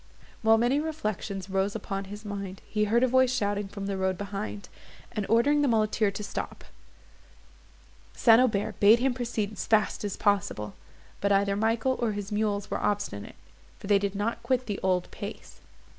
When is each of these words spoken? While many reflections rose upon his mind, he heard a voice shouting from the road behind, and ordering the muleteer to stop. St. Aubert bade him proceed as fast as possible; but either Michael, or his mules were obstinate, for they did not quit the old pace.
While 0.41 0.57
many 0.57 0.79
reflections 0.79 1.47
rose 1.47 1.75
upon 1.75 2.05
his 2.05 2.25
mind, 2.25 2.63
he 2.67 2.85
heard 2.85 3.03
a 3.03 3.07
voice 3.07 3.31
shouting 3.31 3.67
from 3.67 3.85
the 3.85 3.97
road 3.97 4.17
behind, 4.17 4.67
and 5.11 5.27
ordering 5.29 5.61
the 5.61 5.67
muleteer 5.67 6.09
to 6.09 6.23
stop. 6.23 6.63
St. 8.15 8.41
Aubert 8.41 8.79
bade 8.79 8.97
him 8.97 9.13
proceed 9.13 9.51
as 9.53 9.67
fast 9.67 10.03
as 10.03 10.17
possible; 10.17 10.73
but 11.19 11.31
either 11.31 11.55
Michael, 11.55 11.97
or 12.01 12.13
his 12.13 12.31
mules 12.31 12.71
were 12.71 12.81
obstinate, 12.81 13.35
for 13.77 13.85
they 13.85 13.99
did 13.99 14.15
not 14.15 14.41
quit 14.41 14.65
the 14.65 14.79
old 14.81 15.07
pace. 15.11 15.61